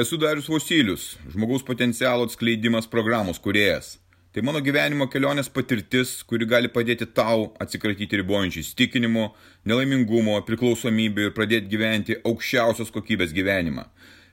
Esu 0.00 0.16
Darius 0.16 0.46
Vosilius, 0.48 1.18
žmogaus 1.28 1.62
potencialo 1.62 2.24
atskleidimas 2.24 2.86
programos 2.88 3.38
kuriejas. 3.38 3.98
Tai 4.32 4.40
mano 4.46 4.62
gyvenimo 4.64 5.04
kelionės 5.12 5.50
patirtis, 5.52 6.14
kuri 6.24 6.46
gali 6.48 6.70
padėti 6.72 7.04
tau 7.18 7.50
atsikratyti 7.60 8.22
ribojančių 8.22 8.62
įstikinimų, 8.62 9.26
nelaimingumo, 9.68 10.38
priklausomybių 10.48 11.26
ir 11.26 11.36
pradėti 11.36 11.68
gyventi 11.74 12.16
aukščiausios 12.32 12.94
kokybės 12.96 13.36
gyvenimą. 13.36 13.84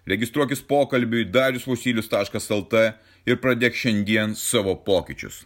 Registruokis 0.08 0.64
pokalbiui 0.72 1.28
dariusvosilius.lt 1.36 2.88
ir 3.28 3.44
pradėk 3.44 3.76
šiandien 3.76 4.40
savo 4.40 4.80
pokyčius. 4.88 5.44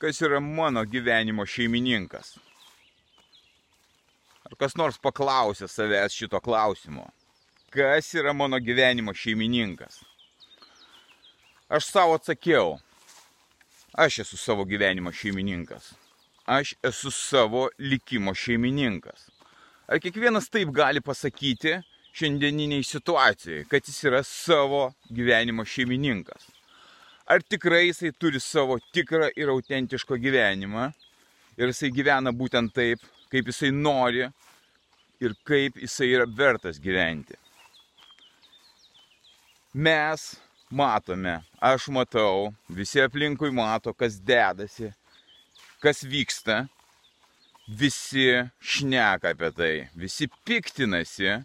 Kas 0.00 0.24
yra 0.24 0.40
mano 0.40 0.86
gyvenimo 0.88 1.44
šeimininkas? 1.44 2.38
Ar 4.48 4.56
kas 4.56 4.78
nors 4.80 4.96
paklausė 4.96 5.68
savęs 5.68 6.16
šito 6.16 6.40
klausimo? 6.40 7.10
Kas 7.72 8.14
yra 8.14 8.34
mano 8.36 8.58
gyvenimo 8.60 9.14
šeimininkas? 9.16 10.02
Aš 11.72 11.86
savo 11.88 12.18
atsakiau. 12.18 12.74
Aš 13.96 14.18
esu 14.18 14.36
savo 14.36 14.66
gyvenimo 14.68 15.08
šeimininkas. 15.12 15.94
Aš 16.44 16.74
esu 16.84 17.10
savo 17.10 17.70
likimo 17.78 18.34
šeimininkas. 18.34 19.30
Ar 19.88 20.00
kiekvienas 20.04 20.50
taip 20.52 20.68
gali 20.68 21.00
pasakyti 21.00 21.78
šiandieniniai 22.12 22.84
situacijai, 22.84 23.64
kad 23.64 23.88
jis 23.88 24.04
yra 24.04 24.20
savo 24.22 24.82
gyvenimo 25.08 25.64
šeimininkas? 25.64 26.44
Ar 27.24 27.40
tikrai 27.40 27.86
jisai 27.86 28.12
turi 28.12 28.40
savo 28.40 28.76
tikrą 28.92 29.30
ir 29.32 29.48
autentišką 29.48 30.20
gyvenimą 30.20 30.90
ir 31.56 31.72
jisai 31.72 31.88
gyvena 31.88 32.36
būtent 32.36 32.76
taip, 32.76 33.00
kaip 33.32 33.48
jisai 33.48 33.72
nori 33.72 34.28
ir 35.24 35.38
kaip 35.48 35.80
jisai 35.80 36.10
yra 36.18 36.28
vertas 36.28 36.76
gyventi. 36.76 37.40
Mes 39.72 40.36
matome, 40.68 41.40
aš 41.56 41.86
matau, 41.88 42.52
visi 42.68 43.00
aplinkui 43.00 43.48
mato, 43.48 43.94
kas 43.96 44.18
dedasi, 44.20 44.90
kas 45.80 46.02
vyksta, 46.04 46.66
visi 47.80 48.26
šneka 48.60 49.32
apie 49.32 49.50
tai, 49.56 49.72
visi 49.96 50.28
piktinasi, 50.44 51.38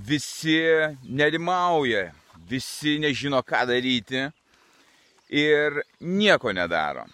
visi 0.00 0.56
nerimauja, 1.04 2.08
visi 2.48 2.96
nežino, 3.04 3.44
ką 3.44 3.66
daryti 3.68 4.24
ir 5.28 5.82
nieko 6.00 6.56
nedaro. 6.56 7.04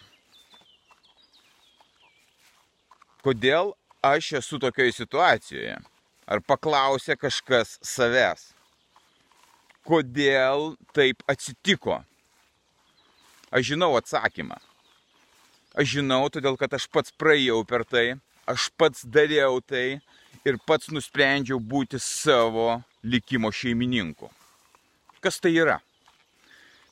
Kodėl 3.26 3.74
aš 4.06 4.36
esu 4.38 4.62
tokioje 4.62 5.00
situacijoje? 5.02 5.80
Ar 6.30 6.40
paklausė 6.46 7.18
kažkas 7.18 7.80
savęs? 7.82 8.52
Kodėl 9.84 10.74
taip 10.96 11.20
atsitiko? 11.28 12.00
Aš 13.54 13.74
žinau 13.74 13.92
atsakymą. 13.98 14.56
Aš 15.74 15.98
žinau, 15.98 16.22
todėl 16.32 16.56
kad 16.58 16.72
aš 16.74 16.86
pats 16.88 17.12
praėjau 17.18 17.60
per 17.68 17.84
tai, 17.84 18.06
aš 18.48 18.70
pats 18.78 19.04
dariau 19.04 19.60
tai 19.60 20.00
ir 20.46 20.58
pats 20.66 20.90
nusprendžiau 20.94 21.60
būti 21.60 22.00
savo 22.00 22.80
likimo 23.04 23.50
šeimininku. 23.52 24.30
Kas 25.20 25.40
tai 25.42 25.54
yra? 25.56 25.80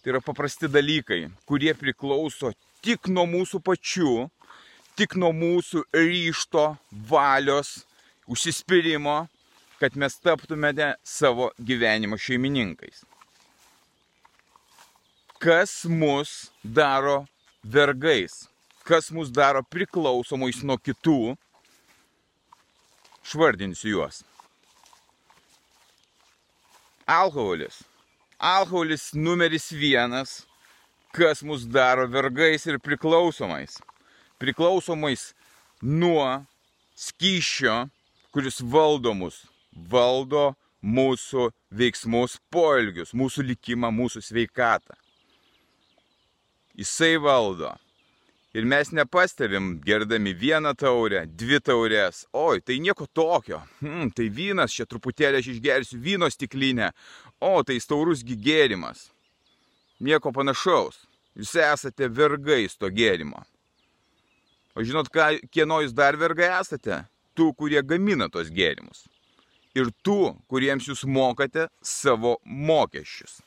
Tai 0.03 0.15
yra 0.15 0.21
paprasti 0.25 0.69
dalykai, 0.69 1.29
kurie 1.47 1.73
priklauso 1.79 2.53
tik 2.83 3.07
nuo 3.09 3.25
mūsų 3.31 3.63
pačių 3.63 4.15
tik 4.99 5.17
nuo 5.17 5.33
mūsų 5.33 5.85
ryšto, 5.95 6.65
valios, 7.09 7.83
užsispyrimo, 8.29 9.27
kad 9.83 9.97
mes 9.99 10.15
taptumėte 10.23 10.93
savo 11.03 11.51
gyvenimo 11.59 12.19
šeimininkais. 12.21 13.03
Kas 15.43 15.83
mus 15.91 16.53
daro 16.63 17.25
vergais, 17.67 18.45
kas 18.87 19.11
mus 19.11 19.33
daro 19.35 19.65
priklausomais 19.67 20.63
nuo 20.63 20.79
kitų, 20.79 21.35
švardinsiu 23.27 23.97
juos. 23.97 24.23
Alkoholis. 27.11 27.83
Alkoholis 28.39 29.11
numeris 29.19 29.73
vienas, 29.75 30.45
kas 31.11 31.43
mus 31.43 31.67
daro 31.67 32.07
vergais 32.11 32.71
ir 32.71 32.79
priklausomais 32.79 33.83
priklausomais 34.43 35.35
nuo 35.83 36.45
skyšio, 36.99 37.87
kuris 38.35 38.59
valdo 38.61 39.15
mus, 39.15 39.45
valdo 39.73 40.53
mūsų 40.83 41.51
veiksmus, 41.71 42.39
poelgius, 42.51 43.15
mūsų 43.15 43.47
likimą, 43.53 43.93
mūsų 43.95 44.23
sveikatą. 44.25 44.97
Jisai 46.79 47.17
valdo. 47.21 47.73
Ir 48.53 48.67
mes 48.69 48.91
nepastebim, 48.93 49.79
gerdami 49.81 50.35
vieną 50.37 50.75
taurę, 50.77 51.23
dvi 51.27 51.61
taurės. 51.65 52.27
Oi, 52.37 52.61
tai 52.61 52.77
nieko 52.85 53.07
tokio. 53.09 53.63
Hmm, 53.81 54.11
tai 54.13 54.27
vynas, 54.29 54.75
čia 54.77 54.85
truputėlį 54.89 55.41
aš 55.41 55.49
išgersiu 55.55 56.01
vyno 56.05 56.29
stiklinę. 56.29 56.91
O, 57.41 57.63
tai 57.65 57.79
staurusgi 57.81 58.37
gėrimas. 58.37 59.07
Nieko 60.05 60.35
panašaus. 60.37 61.07
Jūs 61.33 61.55
esate 61.65 62.11
vergais 62.13 62.77
to 62.77 62.91
gėrimo. 62.93 63.41
O 64.77 64.85
žinot, 64.85 65.09
ką, 65.13 65.31
kieno 65.53 65.81
jūs 65.81 65.97
dar 65.97 66.21
vergai 66.21 66.51
esate? 66.59 67.07
Tų, 67.33 67.55
kurie 67.57 67.81
gamina 67.81 68.29
tos 68.29 68.53
gėrimus. 68.53 69.07
Ir 69.79 69.89
tų, 70.05 70.35
kuriems 70.53 70.89
jūs 70.91 71.07
mokate 71.09 71.69
savo 71.81 72.37
mokesčius. 72.45 73.41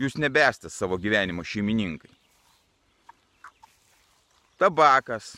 Jūs 0.00 0.18
nebesate 0.20 0.68
savo 0.72 0.98
gyvenimo 1.00 1.44
šeimininkai. 1.44 2.10
Tabakas, 4.60 5.36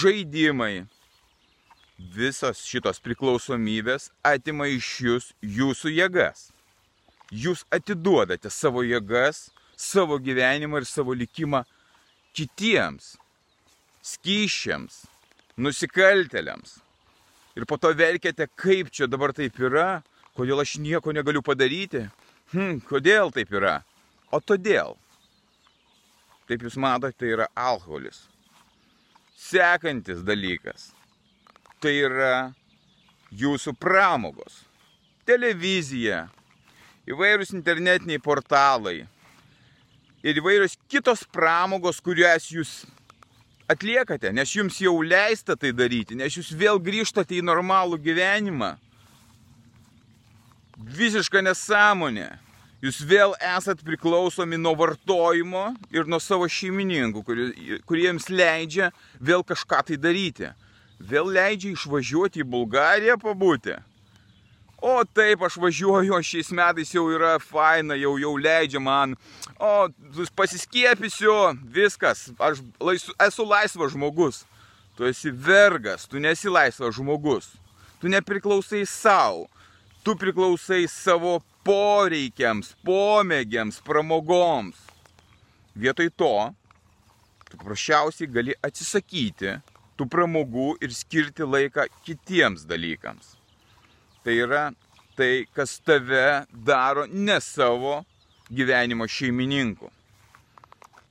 žaidimai, 0.00 0.86
visos 1.98 2.62
šitos 2.64 3.02
priklausomybės 3.04 4.08
atima 4.24 4.68
iš 4.70 4.92
jūs 5.04 5.26
jūsų 5.42 5.92
jėgas. 5.96 6.48
Jūs 7.30 7.66
atiduodate 7.70 8.50
savo 8.50 8.82
jėgas, 8.86 9.50
savo 9.76 10.18
gyvenimą 10.18 10.80
ir 10.80 10.88
savo 10.88 11.14
likimą 11.14 11.64
kitiems 12.34 13.16
skyšiams, 14.02 15.04
nusikaltelėms. 15.60 16.78
Ir 17.58 17.66
po 17.66 17.78
to 17.80 17.90
verkėte, 17.96 18.46
kaip 18.58 18.90
čia 18.94 19.08
dabar 19.10 19.34
taip 19.34 19.58
yra, 19.58 20.02
kodėl 20.38 20.62
aš 20.62 20.76
nieko 20.82 21.14
negaliu 21.14 21.42
padaryti. 21.42 22.06
Hm, 22.54 22.80
kodėl 22.86 23.32
taip 23.34 23.50
yra? 23.54 23.80
O 24.30 24.38
todėl. 24.38 24.96
Taip 26.50 26.64
jūs 26.66 26.78
matote, 26.78 27.16
tai 27.18 27.34
yra 27.34 27.46
alkoholis. 27.58 28.24
Sekantis 29.38 30.22
dalykas. 30.26 30.90
Tai 31.82 31.92
yra 31.94 32.34
jūsų 33.30 33.74
pramogos. 33.78 34.64
Televizija, 35.26 36.26
įvairūs 37.10 37.54
internetiniai 37.54 38.20
portalai 38.22 38.98
ir 40.26 40.40
įvairios 40.40 40.76
kitos 40.90 41.22
pramogos, 41.32 42.00
kurias 42.02 42.50
jūs 42.50 42.82
atliekate, 43.70 44.32
nes 44.34 44.52
jums 44.54 44.78
jau 44.82 44.98
leista 45.02 45.56
tai 45.56 45.72
daryti, 45.76 46.16
nes 46.18 46.36
jūs 46.36 46.52
vėl 46.56 46.80
grįžtate 46.82 47.38
į 47.38 47.44
normalų 47.46 48.00
gyvenimą. 48.04 48.74
Visiška 50.80 51.42
nesąmonė. 51.44 52.30
Jūs 52.80 53.02
vėl 53.04 53.34
esat 53.44 53.82
priklausomi 53.84 54.56
nuo 54.56 54.72
vartojimo 54.80 55.66
ir 55.92 56.08
nuo 56.08 56.16
savo 56.16 56.46
šeimininkų, 56.48 57.24
kuriems 57.84 58.30
leidžia 58.32 58.88
vėl 59.20 59.44
kažką 59.44 59.82
tai 59.90 59.98
daryti. 60.00 60.48
Vėl 60.96 61.28
leidžia 61.28 61.74
išvažiuoti 61.74 62.40
į 62.40 62.48
Bulgariją 62.48 63.18
pabūti 63.20 63.76
o 64.80 65.04
taip 65.04 65.42
aš 65.42 65.56
važiuoju, 65.60 66.14
o 66.16 66.22
šiais 66.24 66.50
metais 66.56 66.92
jau 66.94 67.06
yra 67.12 67.36
faina, 67.42 67.96
jau, 68.00 68.16
jau 68.20 68.34
leidžia 68.40 68.80
man, 68.82 69.16
o 69.60 69.88
pasiskiepysiu, 70.36 71.36
viskas, 71.64 72.28
aš 72.38 72.62
laisu, 72.80 73.14
esu 73.26 73.46
laisvas 73.46 73.92
žmogus. 73.94 74.44
Tu 74.96 75.06
esi 75.08 75.30
vergas, 75.32 76.04
tu 76.08 76.20
nesi 76.20 76.50
laisvas 76.52 76.96
žmogus. 76.96 77.52
Tu 78.00 78.08
nepriklausai 78.08 78.82
savo, 78.88 79.46
tu 80.04 80.16
priklausai 80.16 80.86
savo 80.88 81.38
poreikiams, 81.64 82.74
pomėgiams, 82.84 83.80
pramogoms. 83.84 84.78
Vietoj 85.76 86.10
to, 86.16 86.34
tu 87.48 87.60
paprasčiausiai 87.60 88.28
gali 88.32 88.56
atsisakyti 88.64 89.58
tų 90.00 90.08
pramogų 90.08 90.74
ir 90.80 90.96
skirti 90.96 91.44
laiką 91.44 91.86
kitiems 92.06 92.64
dalykams. 92.68 93.39
Tai 94.24 94.36
yra 94.36 94.70
tai, 95.16 95.46
kas 95.56 95.78
tave 95.84 96.44
daro 96.52 97.06
ne 97.08 97.38
savo 97.40 98.00
gyvenimo 98.50 99.06
šeimininku. 99.08 99.90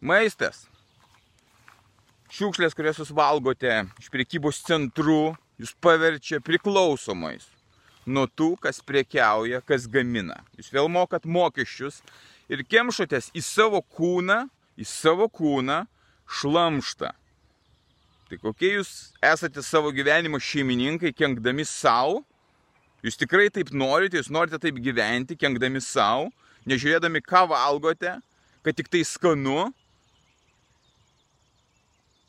Maistas. 0.02 0.68
Šiukšlės, 2.30 2.76
kurias 2.78 3.00
jūs 3.02 3.10
valgote 3.16 3.72
iš 4.00 4.12
priekybos 4.14 4.62
centrų, 4.68 5.34
jūs 5.58 5.74
paverčia 5.82 6.38
priklausomais 6.46 7.48
nuo 8.10 8.28
tų, 8.30 8.54
kas 8.62 8.82
priekiauja, 8.86 9.62
kas 9.66 9.88
gamina. 9.90 10.40
Jūs 10.58 10.72
vėl 10.74 10.90
mokat 10.92 11.26
mokesčius 11.26 12.02
ir 12.50 12.64
kemšotės 12.66 13.32
į 13.38 13.44
savo 13.46 13.82
kūną, 13.82 14.44
į 14.78 14.86
savo 14.88 15.30
kūną 15.30 15.84
šlamštą. 16.40 17.12
Tai 18.30 18.38
kokie 18.38 18.76
jūs 18.78 18.92
esate 19.26 19.64
savo 19.66 19.90
gyvenimo 19.94 20.38
šeimininkai, 20.38 21.16
kenkdami 21.18 21.66
savo? 21.66 22.22
Jūs 23.06 23.16
tikrai 23.20 23.48
taip 23.54 23.72
norite, 23.72 24.20
jūs 24.20 24.32
norite 24.34 24.60
taip 24.60 24.80
gyventi, 24.84 25.38
kenkdami 25.40 25.80
savo, 25.84 26.28
nežiūrėdami, 26.68 27.22
ką 27.24 27.46
valgote, 27.52 28.18
kad 28.66 28.76
tik 28.76 28.92
tai 28.92 29.06
skanu. 29.08 29.70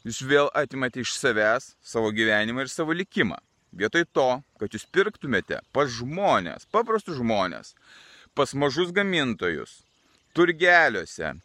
Jūs 0.06 0.22
vėl 0.25 0.49
atimate 0.56 1.02
iš 1.02 1.17
savęs 1.19 1.75
savo 1.82 2.12
gyvenimą 2.14 2.64
ir 2.64 2.70
savo 2.72 2.94
likimą. 2.96 3.37
Vietoj 3.76 4.06
to, 4.14 4.28
kad 4.58 4.72
jūs 4.75 4.87
pirktumėte 4.90 5.61
pas 5.75 5.90
žmonės, 5.90 6.67
paprastus 6.75 7.19
žmonės, 7.20 7.75
pas 8.34 8.55
mažus 8.55 8.90
gamintojus, 8.94 9.82
turgeliuose, 10.34 11.37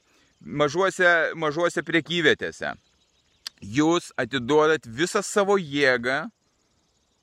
mažuose, 0.41 1.11
mažuose 1.37 1.83
priekyvietėse, 1.85 2.73
jūs 3.61 4.09
atiduodat 4.17 4.85
visą 4.85 5.21
savo 5.25 5.57
jėgą, 5.61 6.25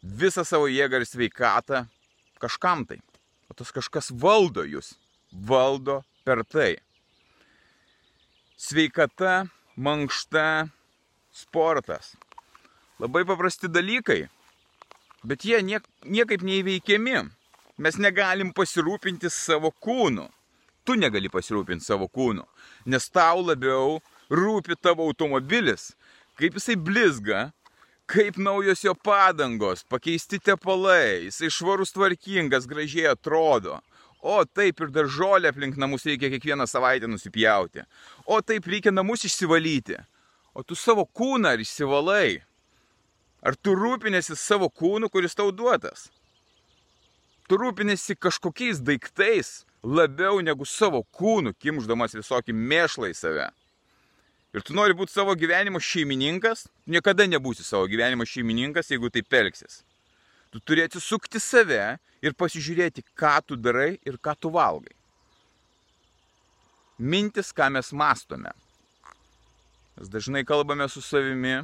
visą 0.03 0.45
savo 0.45 0.67
jėgą 0.67 1.01
ir 1.01 1.07
sveikatą 1.07 1.87
kažkam 2.43 2.85
tai. 2.87 2.99
O 3.51 3.55
tas 3.55 3.71
kažkas 3.73 4.11
valdo 4.11 4.65
jūs, 4.67 4.95
valdo 5.33 6.03
per 6.25 6.43
tai. 6.45 6.77
Sveikata, 8.57 9.47
mankšta, 9.77 10.69
sportas. 11.33 12.15
Labai 13.03 13.25
paprasti 13.27 13.69
dalykai, 13.69 14.29
bet 15.27 15.45
jie 15.45 15.63
niek, 15.63 15.87
niekaip 16.05 16.45
neįveikiami. 16.47 17.23
Mes 17.83 17.97
negalim 17.99 18.53
pasirūpinti 18.55 19.31
savo 19.33 19.73
kūnu. 19.83 20.29
Tu 20.87 20.95
negali 20.99 21.31
pasirūpinti 21.31 21.85
savo 21.87 22.09
kūnu, 22.11 22.43
nes 22.91 23.05
tau 23.11 23.43
labiau 23.43 24.01
rūpi 24.31 24.77
tavo 24.83 25.07
automobilis, 25.07 25.93
kaip 26.39 26.59
jisai 26.59 26.75
blizga, 26.75 27.51
kaip 28.13 28.37
naujos 28.37 28.85
jo 28.85 28.93
padangos, 28.95 29.85
pakeisti 29.89 30.39
tepalai, 30.39 31.25
jisai 31.27 31.49
švarus 31.51 31.95
tvarkingas, 31.95 32.69
gražiai 32.69 33.09
atrodo. 33.13 33.79
O 34.23 34.45
taip 34.45 34.81
ir 34.85 34.93
dar 34.95 35.09
žolę 35.11 35.51
aplink 35.51 35.79
namus 35.81 36.05
reikia 36.07 36.31
kiekvieną 36.31 36.67
savaitę 36.71 37.09
nusipjauti. 37.11 37.83
O 38.27 38.39
taip 38.43 38.69
reikia 38.71 38.93
namus 38.93 39.25
išsivalyti. 39.27 39.97
O 40.55 40.63
tu 40.63 40.77
savo 40.77 41.07
kūną 41.09 41.55
ar 41.57 41.65
išsivalai. 41.65 42.43
Ar 43.43 43.57
tu 43.57 43.75
rūpinėsi 43.75 44.37
savo 44.39 44.69
kūnu, 44.71 45.09
kuris 45.11 45.35
tau 45.35 45.51
duotas? 45.51 46.07
Tu 47.49 47.59
rūpinėsi 47.59 48.15
kažkokiais 48.15 48.85
daiktais 48.85 49.65
labiau 49.83 50.39
negu 50.45 50.69
savo 50.69 51.03
kūnu, 51.03 51.57
kimždamas 51.59 52.15
visokį 52.15 52.55
mėšlą 52.55 53.11
į 53.11 53.19
save. 53.19 53.49
Ir 54.53 54.61
tu 54.61 54.75
nori 54.77 54.93
būti 54.93 55.15
savo 55.15 55.33
gyvenimo 55.39 55.81
šeimininkas, 55.81 56.67
niekada 56.85 57.25
nebūsi 57.25 57.65
savo 57.65 57.87
gyvenimo 57.89 58.27
šeimininkas, 58.29 58.91
jeigu 58.93 59.09
taip 59.13 59.33
elgsis. 59.33 59.81
Tu 60.53 60.61
turi 60.61 60.85
atsisukti 60.85 61.41
save 61.41 61.97
ir 62.21 62.37
pasižiūrėti, 62.37 63.07
ką 63.17 63.39
tu 63.47 63.57
darai 63.57 63.95
ir 64.05 64.19
ką 64.21 64.35
tu 64.37 64.51
valgai. 64.53 64.93
Mintis, 67.01 67.55
ką 67.57 67.71
mes 67.73 67.89
mastome. 67.97 68.53
Mes 69.97 70.13
dažnai 70.13 70.45
kalbame 70.45 70.85
su 70.93 71.01
savimi, 71.01 71.63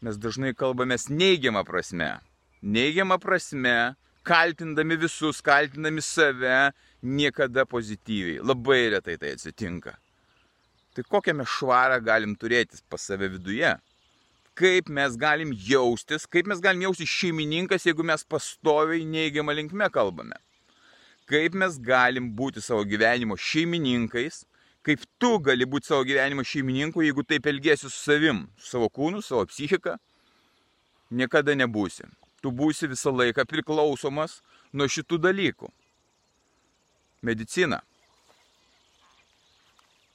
mes 0.00 0.16
dažnai 0.22 0.54
kalbame 0.54 0.94
neigiamą 1.10 1.64
prasme. 1.66 2.12
Neigiamą 2.62 3.18
prasme, 3.18 3.96
kaltindami 4.22 4.96
visus, 4.96 5.42
kaltindami 5.42 6.02
save, 6.02 6.70
niekada 7.02 7.66
pozityviai. 7.66 8.38
Labai 8.46 8.94
retai 8.94 9.18
tai 9.18 9.34
atsitinka. 9.34 9.98
Tai 10.94 11.02
kokią 11.10 11.34
mes 11.34 11.50
švarą 11.50 11.98
galim 12.06 12.36
turėti 12.38 12.78
pas 12.90 13.02
save 13.02 13.28
viduje? 13.32 13.72
Kaip 14.54 14.88
mes 14.94 15.16
galim 15.18 15.50
jaustis, 15.50 16.28
kaip 16.30 16.46
mes 16.46 16.60
galim 16.62 16.84
jaustis 16.86 17.10
šeimininkas, 17.10 17.88
jeigu 17.88 18.06
mes 18.06 18.22
pastoviai 18.22 19.02
neigiamą 19.02 19.56
linkme 19.58 19.88
kalbame? 19.90 20.38
Kaip 21.26 21.56
mes 21.58 21.80
galim 21.82 22.28
būti 22.38 22.62
savo 22.62 22.84
gyvenimo 22.86 23.34
šeimininkais, 23.34 24.44
kaip 24.86 25.02
tu 25.18 25.32
gali 25.42 25.66
būti 25.66 25.90
savo 25.90 26.04
gyvenimo 26.06 26.44
šeimininku, 26.46 27.02
jeigu 27.02 27.24
taip 27.26 27.48
elgėsi 27.50 27.88
su 27.88 27.96
savim, 27.96 28.44
su 28.60 28.76
savo 28.76 28.86
kūnu, 28.92 29.22
savo 29.24 29.42
psichika, 29.50 29.96
niekada 31.10 31.56
nebūsi. 31.58 32.06
Tu 32.44 32.52
būsi 32.52 32.86
visą 32.92 33.10
laiką 33.10 33.46
priklausomas 33.48 34.42
nuo 34.72 34.86
šitų 34.86 35.18
dalykų. 35.26 35.72
Medicina. 37.24 37.80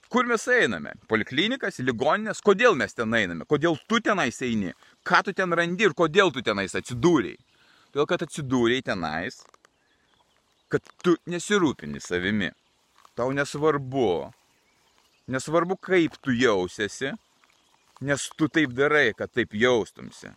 Kur 0.10 0.26
mes 0.26 0.48
einame? 0.50 0.96
Poliklinikas, 1.12 1.78
ligoninės, 1.86 2.42
kodėl 2.42 2.74
mes 2.78 2.98
ten 2.98 3.14
einame? 3.14 3.46
Kodėl 3.50 3.78
tu 3.90 4.00
tenais 4.02 4.42
eini? 4.42 4.74
Ką 5.06 5.22
tu 5.28 5.36
ten 5.38 5.54
randi 5.54 5.86
ir 5.86 5.94
kodėl 5.98 6.34
tu 6.34 6.42
tenais 6.46 6.74
atsidūrėjai? 6.80 7.38
Todėl, 7.94 8.10
kad 8.10 8.26
atsidūrėjai 8.26 8.88
tenais, 8.90 9.44
kad 10.70 10.86
tu 11.06 11.16
nesirūpini 11.30 12.02
savimi. 12.02 12.50
Tau 13.18 13.30
nesvarbu, 13.36 14.10
Nesvarbu, 15.30 15.76
kaip 15.78 16.16
tu 16.26 16.34
jausiesi, 16.34 17.12
nes 18.02 18.22
tu 18.38 18.48
taip 18.50 18.72
darai, 18.74 19.12
kad 19.14 19.30
taip 19.30 19.54
jaustumsi. 19.54 20.32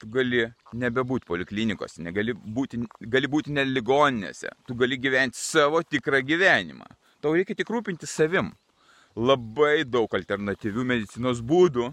Tu 0.00 0.08
gali 0.12 0.46
nebebūti 0.72 1.28
poliklinikose, 1.28 2.00
negali 2.04 2.32
būti, 2.32 2.80
gali 3.12 3.28
būti 3.28 3.52
ne 3.52 3.66
ligoninėse, 3.68 4.54
tu 4.64 4.76
gali 4.80 4.96
gyventi 5.00 5.36
savo 5.40 5.82
tikrą 5.84 6.22
gyvenimą. 6.24 6.88
Tau 7.26 7.32
reikia 7.34 7.56
tik 7.58 7.70
rūpinti 7.74 8.06
savim. 8.06 8.52
Labai 9.18 9.80
daug 9.82 10.12
alternatyvių 10.14 10.84
medicinos 10.86 11.40
būdų, 11.42 11.88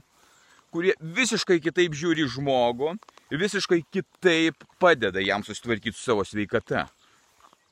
kurie 0.70 0.94
visiškai 1.02 1.58
kitaip 1.64 1.96
žiūri 1.98 2.28
žmogų 2.30 2.92
ir 3.34 3.42
visiškai 3.42 3.80
kitaip 3.90 4.62
padeda 4.78 5.24
jam 5.26 5.42
susitvarkyti 5.42 5.98
su 5.98 6.04
savo 6.06 6.22
sveikata. 6.22 6.84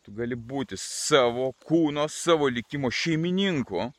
Tu 0.02 0.16
gali 0.18 0.34
būti 0.34 0.80
savo 0.81 1.52
kūno, 1.68 2.08
savo 2.10 2.50
likimo 2.50 2.90
šeimininku 2.90 3.92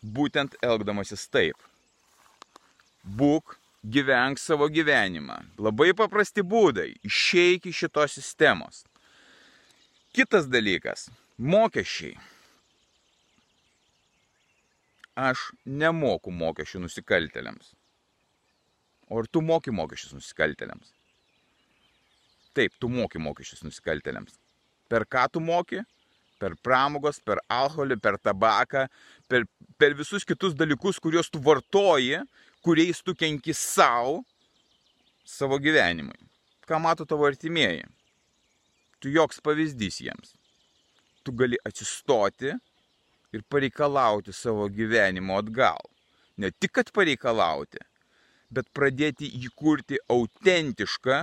būtent 0.00 0.56
elgdamasis 0.64 1.28
taip. 1.28 1.60
Būk, 3.04 3.58
gyvenk 3.84 4.40
savo 4.40 4.72
gyvenimą. 4.72 5.42
Labai 5.60 5.92
paprasti 5.92 6.40
būdai. 6.40 6.94
Išeik 7.04 7.68
iš 7.68 7.84
šitos 7.84 8.16
sistemos. 8.16 8.86
Kitas 10.16 10.48
dalykas- 10.48 11.10
mokesčiai. 11.52 12.31
Aš 15.18 15.50
nemoku 15.66 16.32
mokesčių 16.32 16.86
nusikaltelėms. 16.86 17.74
O 19.12 19.20
ar 19.20 19.28
tu 19.28 19.42
moki 19.44 19.70
mokesčius 19.74 20.14
nusikaltelėms? 20.16 20.94
Taip, 22.56 22.72
tu 22.80 22.88
moki 22.88 23.20
mokesčius 23.20 23.64
nusikaltelėms. 23.66 24.38
Per 24.88 25.04
ką 25.04 25.26
tu 25.32 25.40
moki? 25.40 25.82
per 26.42 26.56
pramogos, 26.58 27.20
per 27.22 27.38
alkoholį, 27.52 27.98
per 28.02 28.18
tabaką, 28.18 28.86
per, 29.30 29.46
per 29.78 29.94
visus 29.98 30.26
kitus 30.26 30.56
dalykus, 30.58 30.98
kuriuos 31.02 31.30
tu 31.30 31.40
vartoji, 31.44 32.18
kuriais 32.66 33.02
tu 33.06 33.14
kenki 33.18 33.54
savo, 33.54 34.22
savo 35.22 35.60
gyvenimui. 35.62 36.18
Ką 36.66 36.80
mato 36.82 37.06
tavo 37.06 37.28
artimieji? 37.28 37.86
Tu 39.02 39.14
joks 39.14 39.42
pavyzdys 39.44 40.00
jiems. 40.02 40.34
Tu 41.22 41.34
gali 41.38 41.58
atsistoti 41.66 42.56
ir 43.32 43.44
pareikalauti 43.48 44.32
savo 44.32 44.68
gyvenimo 44.68 45.38
atgal. 45.40 45.84
Ne 46.36 46.50
tik, 46.50 46.72
kad 46.78 46.90
pareikalauti, 46.94 47.80
bet 48.52 48.68
pradėti 48.76 49.28
įkurti 49.46 50.00
autentišką, 50.12 51.22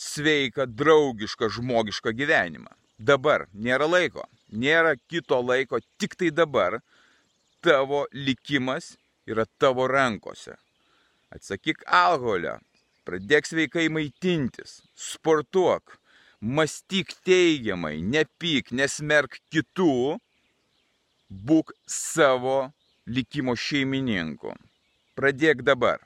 sveiką, 0.00 0.66
draugišką, 0.80 1.50
žmogišką 1.56 2.14
gyvenimą 2.16 2.74
dabar, 3.00 3.46
nėra 3.54 3.88
laiko, 3.88 4.24
nėra 4.52 4.94
kito 5.08 5.40
laiko, 5.40 5.80
tik 5.98 6.16
tai 6.20 6.30
dabar 6.30 6.80
tavo 7.64 8.04
likimas 8.12 8.94
yra 9.28 9.46
tavo 9.58 9.88
rankose. 9.88 10.56
Atsakyk 11.32 11.84
alkoholio, 11.86 12.58
pradėk 13.06 13.48
sveikai 13.48 13.88
maitintis, 13.92 14.80
sportuok, 14.98 15.96
mąstyk 16.40 17.14
teigiamai, 17.24 18.00
nepyk, 18.02 18.72
nesmerk 18.76 19.38
kitų, 19.52 20.18
būk 21.30 21.72
savo 21.86 22.72
likimo 23.06 23.54
šeimininku. 23.56 24.54
Pradėk 25.14 25.62
dabar. 25.62 26.02